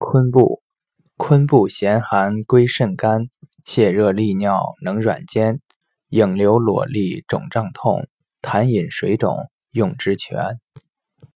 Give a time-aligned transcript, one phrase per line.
[0.00, 0.62] 昆布，
[1.16, 3.28] 昆布咸寒归肾肝，
[3.66, 5.60] 泻热利尿能软坚，
[6.08, 8.06] 影流裸利肿胀痛，
[8.40, 10.60] 痰饮水肿用之全。